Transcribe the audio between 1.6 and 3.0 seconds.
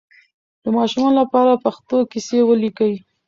پښتو کیسې ولیکئ.